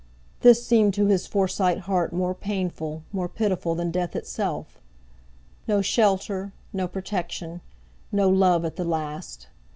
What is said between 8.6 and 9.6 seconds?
at the last!